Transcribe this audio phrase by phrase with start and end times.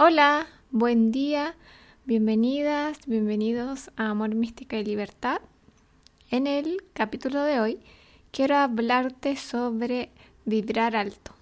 [0.00, 1.56] Hola, buen día,
[2.04, 5.40] bienvenidas, bienvenidos a Amor, Mística y Libertad.
[6.30, 7.80] En el capítulo de hoy
[8.30, 10.12] quiero hablarte sobre
[10.44, 11.32] vibrar alto,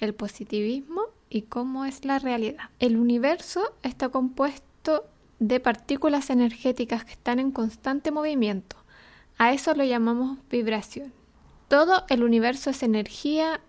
[0.00, 2.70] el positivismo y cómo es la realidad.
[2.80, 5.04] El universo está compuesto
[5.38, 8.74] de partículas energéticas que están en constante movimiento.
[9.38, 11.12] A eso lo llamamos vibración.
[11.68, 13.60] Todo el universo es energía,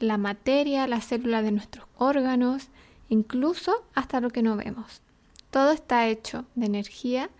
[0.00, 2.68] la materia, la célula de nuestros órganos,
[3.08, 5.02] incluso hasta lo que no vemos.
[5.50, 7.30] Todo está hecho de energía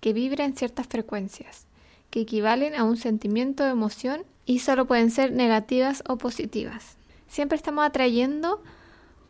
[0.00, 1.66] que vibra en ciertas frecuencias,
[2.10, 6.96] que equivalen a un sentimiento de emoción y solo pueden ser negativas o positivas.
[7.26, 8.62] Siempre estamos atrayendo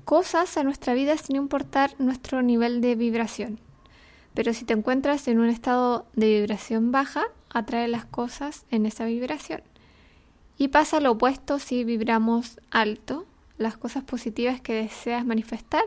[0.04, 3.60] cosas a nuestra vida sin importar nuestro nivel de vibración.
[4.34, 9.04] Pero si te encuentras en un estado de vibración baja, atrae las cosas en esa
[9.04, 9.62] vibración.
[10.58, 13.26] Y pasa lo opuesto si vibramos alto,
[13.58, 15.84] las cosas positivas que deseas manifestar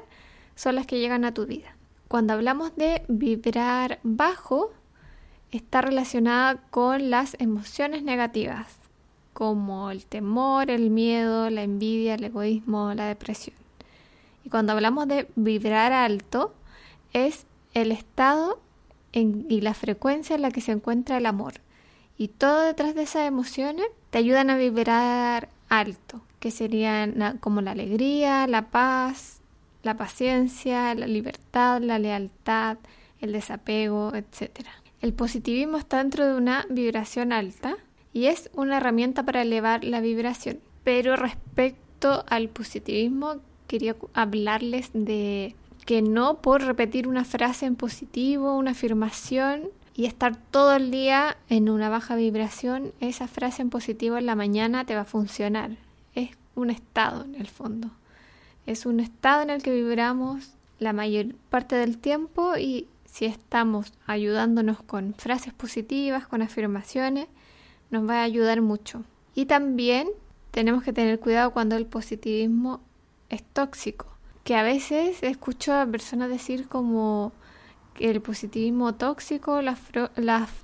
[0.56, 1.76] son las que llegan a tu vida.
[2.08, 4.72] Cuando hablamos de vibrar bajo,
[5.52, 8.68] está relacionada con las emociones negativas,
[9.34, 13.56] como el temor, el miedo, la envidia, el egoísmo, la depresión.
[14.45, 16.54] Y cuando hablamos de vibrar alto,
[17.14, 18.60] es el estado
[19.12, 21.56] y la frecuencia en la que se encuentra el amor.
[22.18, 27.72] Y todo detrás de esas emociones te ayudan a vibrar alto que serían como la
[27.72, 29.42] alegría, la paz,
[29.84, 32.78] la paciencia, la libertad, la lealtad,
[33.20, 34.66] el desapego, etc.
[35.02, 37.76] El positivismo está dentro de una vibración alta
[38.14, 40.60] y es una herramienta para elevar la vibración.
[40.86, 45.54] Pero respecto al positivismo, quería hablarles de
[45.86, 49.64] que no por repetir una frase en positivo, una afirmación
[49.98, 54.36] y estar todo el día en una baja vibración, esa frase en positivo en la
[54.36, 55.86] mañana te va a funcionar
[56.17, 57.92] es un estado en el fondo.
[58.66, 63.94] Es un estado en el que vibramos la mayor parte del tiempo y si estamos
[64.05, 67.28] ayudándonos con frases positivas, con afirmaciones,
[67.89, 69.04] nos va a ayudar mucho.
[69.33, 70.08] Y también
[70.52, 72.82] tenemos que tener cuidado cuando el positivismo
[73.30, 74.08] es tóxico,
[74.44, 77.32] que a veces escucho a personas decir como
[77.94, 79.80] que el positivismo tóxico, las,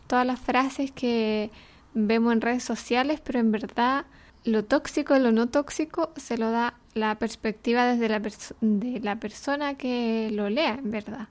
[0.08, 1.52] todas las frases que
[1.94, 4.06] vemos en redes sociales, pero en verdad
[4.44, 8.22] lo tóxico y lo no tóxico se lo da la perspectiva desde la,
[8.62, 11.28] de la persona que lo lea, en verdad.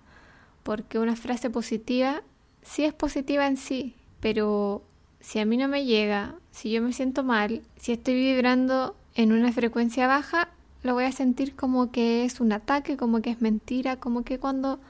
[0.63, 2.23] Porque una frase positiva
[2.63, 4.83] sí es positiva en sí, pero
[5.21, 9.33] si a mí no me llega, si yo me siento mal, si estoy vibrando en
[9.33, 10.49] una frecuencia baja,
[10.83, 14.39] lo voy a sentir como que es un ataque, como que es mentira, como que
[14.39, 14.81] cuando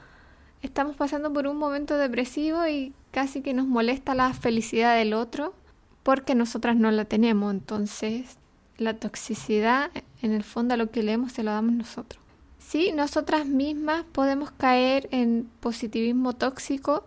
[0.61, 5.53] estamos pasando por un momento depresivo y casi que nos molesta la felicidad del otro,
[6.03, 7.51] porque nosotras no la tenemos.
[7.51, 8.37] Entonces,
[8.77, 9.89] la toxicidad,
[10.21, 12.21] en el fondo, a lo que leemos se lo damos nosotros.
[12.59, 17.05] Sí, nosotras mismas podemos caer en positivismo tóxico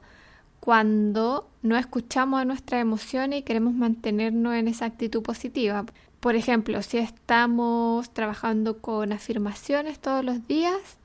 [0.61, 5.85] cuando no escuchamos a nuestras emociones y queremos mantenernos en esa actitud positiva.
[6.21, 10.99] Por ejemplo, si estamos trabajando con afirmaciones todos los días,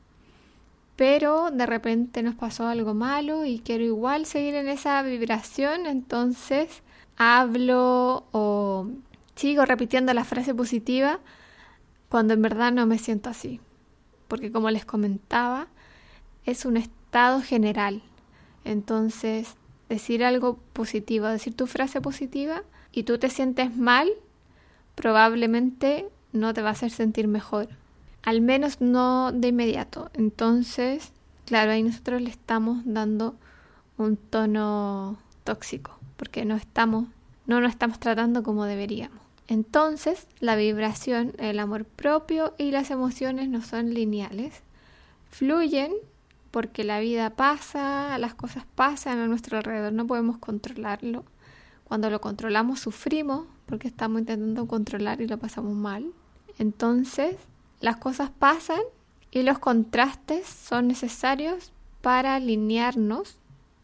[0.96, 6.81] pero de repente nos pasó algo malo y quiero igual seguir en esa vibración, entonces
[7.18, 8.88] hablo o
[9.36, 11.20] sigo repitiendo la frase positiva
[12.10, 13.60] cuando en verdad no me siento así.
[14.28, 15.68] Porque como les comentaba,
[16.46, 18.02] es un estado general.
[18.66, 19.56] Entonces,
[19.90, 24.10] decir algo positivo, decir tu frase positiva y tú te sientes mal,
[24.96, 27.70] probablemente no te va a hacer sentir mejor.
[28.24, 30.12] Al menos no de inmediato.
[30.14, 31.12] Entonces,
[31.46, 33.35] claro, ahí nosotros le estamos dando
[33.97, 37.08] un tono tóxico porque no estamos,
[37.47, 39.18] no nos estamos tratando como deberíamos.
[39.47, 44.62] Entonces, la vibración, el amor propio y las emociones no son lineales.
[45.32, 45.91] Fluyen
[46.52, 51.26] porque la vida pasa, las cosas pasan a nuestro alrededor, no podemos controlarlo.
[51.85, 56.06] Cuando lo controlamos sufrimos porque estamos intentando controlar y lo pasamos mal.
[56.59, 57.35] Entonces,
[57.79, 58.82] las cosas pasan
[59.32, 61.72] y los contrastes son necesarios
[62.02, 63.38] para alinearnos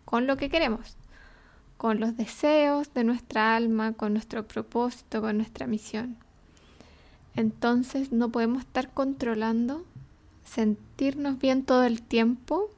[0.06, 0.98] con lo que queremos
[1.78, 6.18] con los deseos de nuestra alma, con nuestro propósito, con nuestra misión.
[7.36, 9.86] Entonces no podemos estar controlando
[10.44, 12.70] sentirnos bien todo el tiempo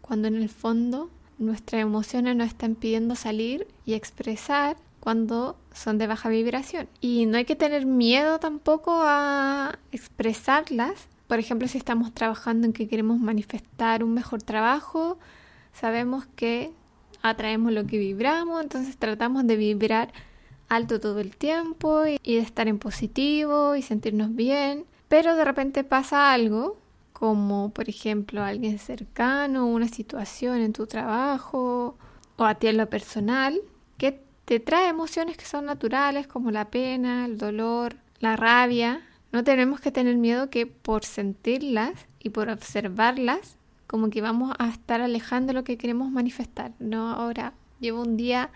[0.00, 6.06] cuando en el fondo nuestras emociones nos están pidiendo salir y expresar cuando son de
[6.06, 6.88] baja vibración.
[7.00, 11.08] Y no hay que tener miedo tampoco a expresarlas.
[11.26, 15.18] Por ejemplo, si estamos trabajando en que queremos manifestar un mejor trabajo,
[15.72, 16.72] sabemos que
[17.26, 20.12] atraemos lo que vibramos, entonces tratamos de vibrar
[20.68, 24.84] alto todo el tiempo y, de estar en positivo y sentirnos bien.
[25.08, 26.78] Pero de repente pasa algo,
[27.12, 31.96] como por ejemplo alguien cercano, una situación en tu trabajo
[32.36, 33.60] o a ti en lo personal,
[33.98, 39.02] que te trae emociones que son naturales como la pena, el dolor, la rabia.
[39.32, 43.56] No tenemos que tener miedo que por sentirlas y por observarlas,
[43.86, 46.72] como que vamos a estar alejando lo que queremos manifestar.
[46.78, 48.50] No, ahora llevo un día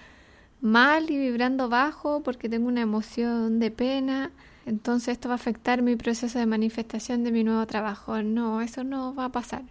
[0.61, 4.33] mal y vibrando bajo porque tengo una emoción de pena,
[4.67, 8.23] entonces esto va a afectar mi proceso de manifestación de mi nuevo trabajo.
[8.23, 9.63] No, eso no va a pasar.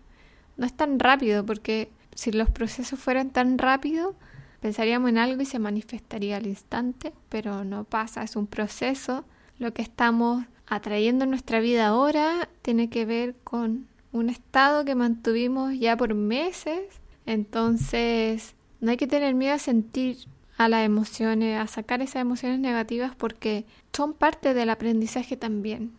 [0.58, 4.16] No es tan rápido porque si los procesos fueran tan rápidos,
[4.62, 9.26] pensaríamos en algo y se manifestaría al instante, pero no pasa, es un proceso.
[9.58, 14.96] Lo que estamos atrayendo en nuestra vida ahora tiene que ver con un estado que
[14.96, 20.18] mantuvimos ya por meses, entonces no hay que tener miedo a sentir
[20.58, 25.94] a las emociones, a sacar esas emociones negativas porque son parte del aprendizaje también.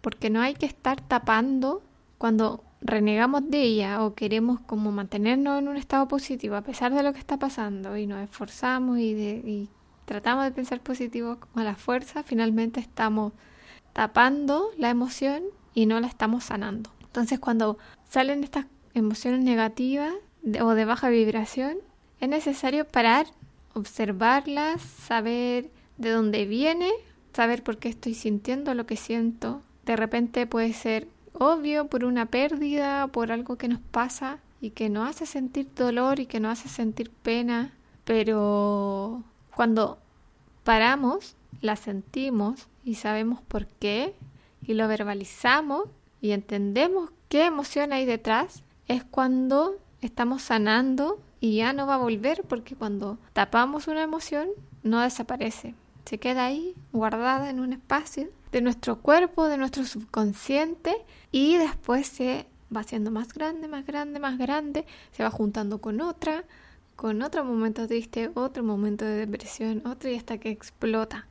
[0.00, 1.82] Porque no hay que estar tapando
[2.18, 7.02] cuando renegamos de ella o queremos como mantenernos en un estado positivo a pesar de
[7.02, 9.68] lo que está pasando y nos esforzamos y, de,
[10.04, 13.32] tratamos de pensar positivo con la fuerza, finalmente estamos
[13.92, 15.42] tapando la emoción
[15.74, 16.90] y no la estamos sanando.
[17.12, 17.76] Entonces cuando
[18.08, 18.64] salen estas
[18.94, 20.14] emociones negativas
[20.62, 21.76] o de baja vibración,
[22.20, 23.26] es necesario parar
[23.74, 25.68] observarlas, saber
[25.98, 26.90] de dónde viene,
[27.34, 29.60] saber por qué estoy sintiendo lo que siento.
[29.84, 34.88] De repente puede ser obvio por una pérdida, por algo que nos pasa y que
[34.88, 37.74] nos hace sentir dolor y que nos hace sentir pena,
[38.04, 39.22] pero
[39.54, 39.98] cuando
[40.64, 44.14] paramos, la sentimos y sabemos por qué
[44.66, 45.88] y lo verbalizamos
[46.22, 51.98] y entendemos qué emoción hay detrás, es cuando estamos sanando y ya no va a
[51.98, 54.48] volver porque cuando tapamos una emoción
[54.82, 55.74] no desaparece.
[56.06, 60.94] Se queda ahí guardada en un espacio de nuestro cuerpo, de nuestro subconsciente
[61.32, 66.00] y después se va haciendo más grande, más grande, más grande, se va juntando con
[66.00, 66.44] otra,
[66.94, 71.26] con otro momento triste, otro momento de depresión, otro y hasta que explota.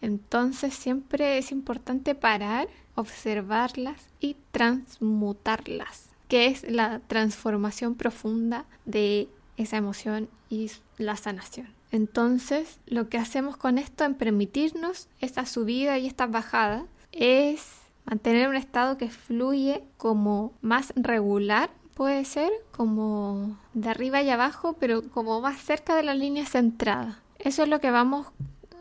[0.00, 9.76] Entonces siempre es importante parar, observarlas y transmutarlas, que es la transformación profunda de esa
[9.76, 11.68] emoción y la sanación.
[11.90, 17.66] Entonces, lo que hacemos con esto en permitirnos esta subida y esta bajada es
[18.06, 24.74] mantener un estado que fluye como más regular, puede ser como de arriba y abajo,
[24.80, 27.20] pero como más cerca de la línea centrada.
[27.38, 28.26] Eso es lo que vamos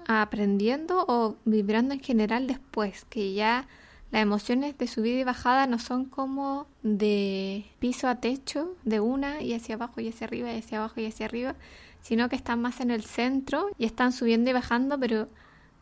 [0.08, 3.68] aprendiendo o vibrando en general después, que ya
[4.12, 9.42] las emociones de subida y bajada no son como de piso a techo, de una
[9.42, 11.56] y hacia abajo y hacia arriba y hacia abajo y hacia arriba,
[12.02, 15.30] sino que están más en el centro y están subiendo y bajando, pero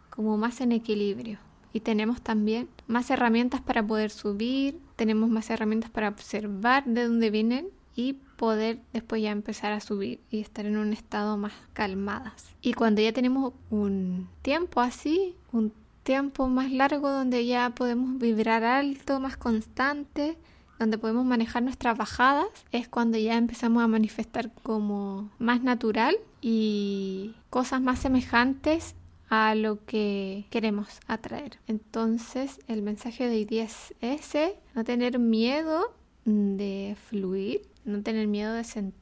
[0.09, 1.39] como más en equilibrio.
[1.73, 7.31] Y tenemos también más herramientas para poder subir, tenemos más herramientas para observar de dónde
[7.31, 12.55] vienen y poder después ya empezar a subir y estar en un estado más calmadas.
[12.61, 15.73] Y cuando ya tenemos un tiempo así, un
[16.09, 20.39] tiempo más largo donde ya podemos vibrar alto, más constante,
[20.79, 27.35] donde podemos manejar nuestras bajadas, es cuando ya empezamos a manifestar como más natural y
[27.51, 28.95] cosas más semejantes
[29.29, 31.59] a lo que queremos atraer.
[31.67, 33.67] Entonces, el mensaje de hoy día
[34.01, 34.33] es
[34.73, 35.93] no tener miedo
[36.25, 38.95] de fluir, no tener miedo de sentir,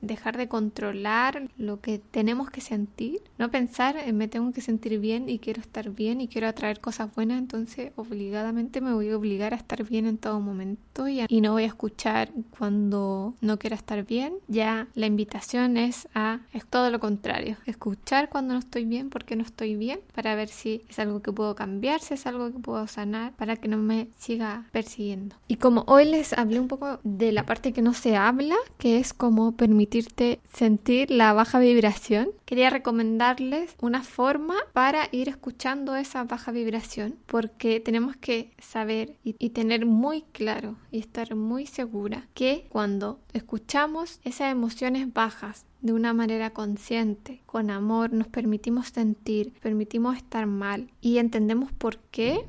[0.00, 4.98] dejar de controlar lo que tenemos que sentir, no pensar en me tengo que sentir
[4.98, 9.16] bien y quiero estar bien y quiero atraer cosas buenas, entonces obligadamente me voy a
[9.16, 13.58] obligar a estar bien en todo momento y, y no voy a escuchar cuando no
[13.58, 14.34] quiero estar bien.
[14.48, 19.36] Ya la invitación es a es todo lo contrario, escuchar cuando no estoy bien porque
[19.36, 22.58] no estoy bien para ver si es algo que puedo cambiar, si es algo que
[22.58, 25.36] puedo sanar para que no me siga persiguiendo.
[25.48, 28.98] Y como hoy les hablé un poco de la parte que no se habla, que
[28.98, 36.24] es como permitirte sentir la baja vibración, quería recomendarles una forma para ir escuchando esa
[36.24, 42.28] baja vibración, porque tenemos que saber y, y tener muy claro y estar muy segura
[42.34, 49.52] que cuando escuchamos esas emociones bajas, de una manera consciente, con amor, nos permitimos sentir,
[49.60, 52.44] permitimos estar mal y entendemos por qué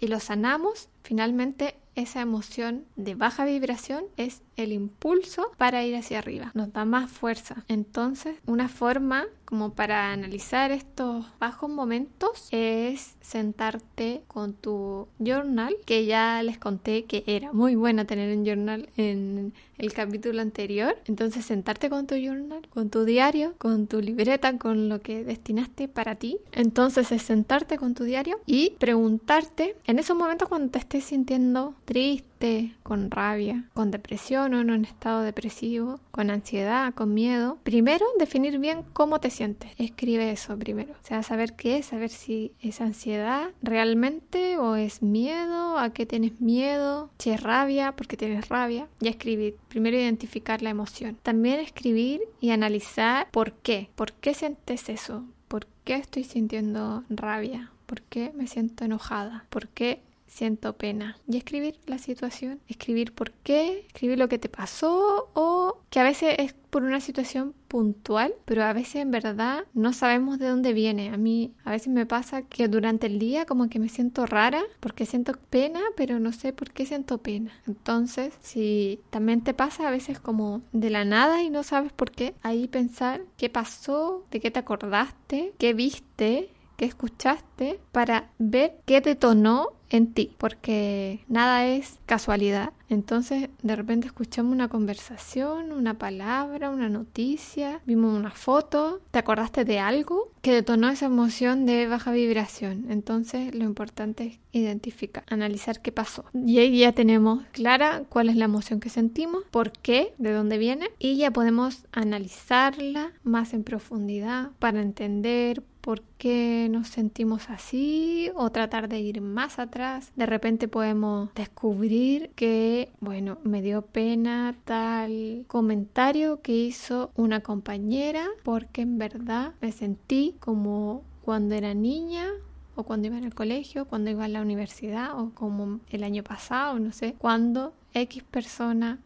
[0.00, 6.18] y lo sanamos, finalmente esa emoción de baja vibración es el impulso para ir hacia
[6.18, 7.64] arriba, nos da más fuerza.
[7.68, 16.06] Entonces, una forma como para analizar estos bajos momentos es sentarte con tu journal, que
[16.06, 20.96] ya les conté que era muy buena tener un journal en el capítulo anterior.
[21.06, 25.88] Entonces, sentarte con tu journal, con tu diario, con tu libreta, con lo que destinaste
[25.88, 26.38] para ti.
[26.52, 31.74] Entonces, es sentarte con tu diario y preguntarte en esos momentos cuando te estés sintiendo
[31.84, 32.33] triste,
[32.82, 38.58] con rabia, con depresión o en un estado depresivo, con ansiedad, con miedo, primero definir
[38.58, 39.70] bien cómo te sientes.
[39.78, 40.92] Escribe eso primero.
[40.92, 46.04] O sea, saber qué es, saber si es ansiedad realmente o es miedo, a qué
[46.04, 48.88] tienes miedo, si es rabia, porque tienes rabia.
[49.00, 49.56] Y escribir.
[49.68, 51.16] Primero identificar la emoción.
[51.22, 53.88] También escribir y analizar por qué.
[53.94, 55.24] ¿Por qué sientes eso?
[55.48, 57.70] ¿Por qué estoy sintiendo rabia?
[57.86, 59.46] ¿Por qué me siento enojada?
[59.50, 61.16] ¿Por qué siento pena.
[61.28, 66.04] Y escribir la situación, escribir por qué, escribir lo que te pasó o que a
[66.04, 70.72] veces es por una situación puntual, pero a veces en verdad no sabemos de dónde
[70.72, 71.10] viene.
[71.10, 74.62] A mí a veces me pasa que durante el día como que me siento rara
[74.80, 77.52] porque siento pena, pero no sé por qué siento pena.
[77.68, 82.10] Entonces, si también te pasa a veces como de la nada y no sabes por
[82.10, 88.78] qué, ahí pensar qué pasó, de qué te acordaste, qué viste, qué escuchaste para ver
[88.84, 92.72] qué detonó en ti, porque nada es casualidad.
[92.88, 99.64] Entonces, de repente escuchamos una conversación, una palabra, una noticia, vimos una foto, te acordaste
[99.64, 102.86] de algo que detonó esa emoción de baja vibración.
[102.90, 106.24] Entonces, lo importante es identificar, analizar qué pasó.
[106.34, 110.58] Y ahí ya tenemos clara cuál es la emoción que sentimos, por qué, de dónde
[110.58, 118.30] viene, y ya podemos analizarla más en profundidad para entender por qué nos sentimos así
[118.36, 119.83] o tratar de ir más atrás.
[120.16, 128.28] De repente podemos descubrir que, bueno, me dio pena tal comentario que hizo una compañera
[128.42, 132.28] porque en verdad me sentí como cuando era niña
[132.76, 136.78] o cuando iba el colegio, cuando iba a la universidad o como el año pasado,
[136.78, 138.98] no sé, cuando X persona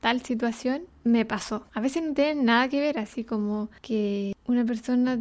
[0.00, 1.66] tal situación me pasó.
[1.72, 5.20] A veces no tiene nada que ver, así como que una persona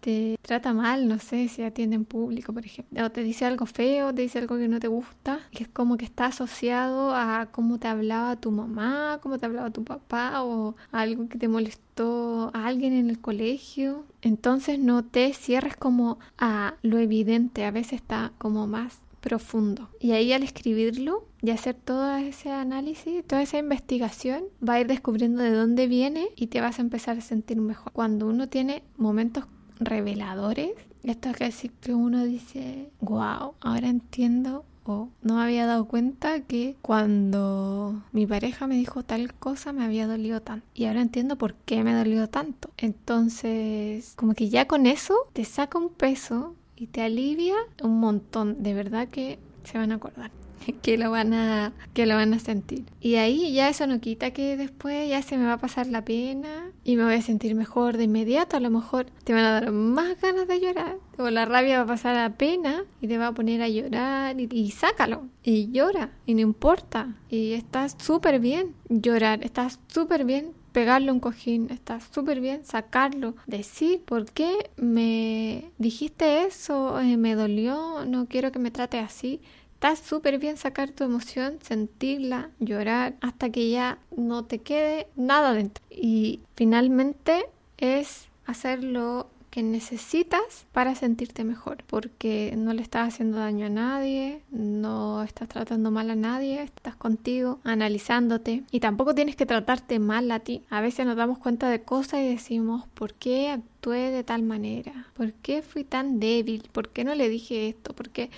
[0.00, 3.66] te trata mal, no sé, si atiende en público, por ejemplo, o te dice algo
[3.66, 7.48] feo, te dice algo que no te gusta, que es como que está asociado a
[7.50, 12.50] cómo te hablaba tu mamá, cómo te hablaba tu papá, o algo que te molestó
[12.54, 14.04] a alguien en el colegio.
[14.22, 19.88] Entonces no te cierres como a lo evidente, a veces está como más profundo.
[20.00, 24.86] Y ahí al escribirlo y hacer todo ese análisis, toda esa investigación, va a ir
[24.86, 27.92] descubriendo de dónde viene y te vas a empezar a sentir mejor.
[27.92, 29.44] Cuando uno tiene momentos
[29.80, 30.70] reveladores,
[31.02, 36.76] esto es que uno dice, wow, ahora entiendo o no me había dado cuenta que
[36.82, 40.66] cuando mi pareja me dijo tal cosa me había dolido tanto.
[40.74, 42.70] Y ahora entiendo por qué me ha dolido tanto.
[42.76, 48.62] Entonces, como que ya con eso te saca un peso y te alivia un montón.
[48.62, 50.30] De verdad que se van a acordar.
[50.82, 52.84] que lo van a que lo van a sentir.
[53.00, 56.04] Y ahí ya eso no quita que después ya se me va a pasar la
[56.04, 58.56] pena y me voy a sentir mejor de inmediato.
[58.56, 61.84] A lo mejor te van a dar más ganas de llorar o la rabia va
[61.84, 66.10] a pasar a pena y te va a poner a llorar y, sácalo y llora
[66.26, 67.16] y no importa.
[67.28, 73.34] Y estás súper bien llorar estás súper bien pegarle un cojín, está súper bien sacarlo,
[73.46, 79.40] decir por qué me dijiste eso, eh, me dolió, no quiero que me trate así.
[79.82, 85.54] Está súper bien sacar tu emoción, sentirla, llorar, hasta que ya no te quede nada
[85.54, 85.82] dentro.
[85.90, 87.46] Y finalmente
[87.78, 94.42] es hacerlo que necesitas para sentirte mejor, porque no le estás haciendo daño a nadie,
[94.52, 100.30] no estás tratando mal a nadie, estás contigo, analizándote y tampoco tienes que tratarte mal
[100.30, 100.62] a ti.
[100.70, 105.08] A veces nos damos cuenta de cosas y decimos, ¿por qué actué de tal manera?
[105.14, 106.68] ¿Por qué fui tan débil?
[106.70, 107.94] ¿Por qué no le dije esto?
[107.94, 108.30] ¿Por qué?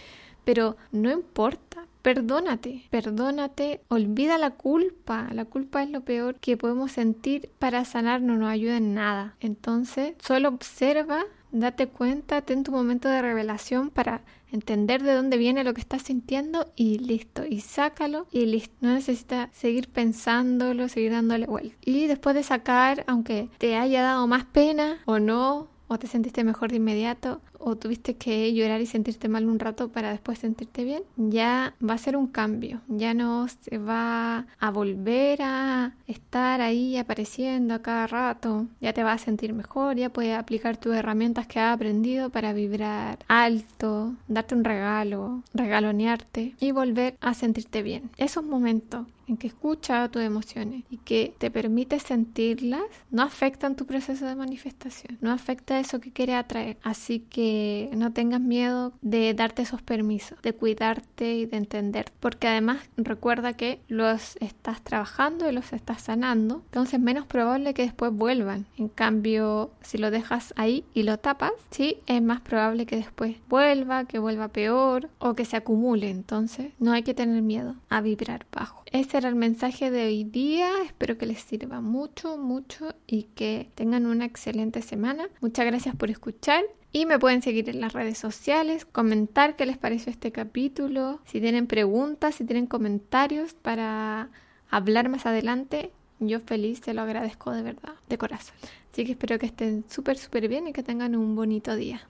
[0.44, 5.28] Pero no importa, perdónate, perdónate, olvida la culpa.
[5.32, 9.36] La culpa es lo peor que podemos sentir para sanar, no nos ayuda en nada.
[9.40, 14.22] Entonces, solo observa, date cuenta, ten tu momento de revelación para
[14.52, 18.74] entender de dónde viene lo que estás sintiendo y listo, y sácalo y listo.
[18.80, 21.74] No necesitas seguir pensándolo, seguir dándole vuelta.
[21.84, 26.44] Y después de sacar, aunque te haya dado más pena o no, o te sentiste
[26.44, 30.84] mejor de inmediato, o tuviste que llorar y sentirte mal un rato para después sentirte
[30.84, 36.60] bien, ya va a ser un cambio, ya no se va a volver a estar
[36.60, 40.94] ahí apareciendo a cada rato, ya te vas a sentir mejor, ya puedes aplicar tus
[40.94, 47.82] herramientas que has aprendido para vibrar alto, darte un regalo, regalonearte y volver a sentirte
[47.82, 48.10] bien.
[48.16, 53.86] Esos momentos en que escucha tus emociones y que te permite sentirlas, no afectan tu
[53.86, 56.76] proceso de manifestación, no afecta eso que quieres atraer.
[56.82, 57.53] Así que
[57.94, 63.54] no tengas miedo de darte esos permisos, de cuidarte y de entender, porque además recuerda
[63.54, 68.66] que los estás trabajando y los estás sanando, entonces es menos probable que después vuelvan.
[68.76, 73.36] En cambio, si lo dejas ahí y lo tapas, sí, es más probable que después
[73.48, 76.10] vuelva, que vuelva peor o que se acumule.
[76.10, 78.82] Entonces, no hay que tener miedo a vibrar bajo.
[78.92, 80.70] Ese era el mensaje de hoy día.
[80.84, 85.28] Espero que les sirva mucho, mucho y que tengan una excelente semana.
[85.40, 86.62] Muchas gracias por escuchar.
[86.96, 91.40] Y me pueden seguir en las redes sociales, comentar qué les pareció este capítulo, si
[91.40, 94.28] tienen preguntas, si tienen comentarios para
[94.70, 98.54] hablar más adelante, yo feliz te lo agradezco de verdad, de corazón.
[98.92, 102.00] Así que espero que estén súper, súper bien y que tengan un bonito día.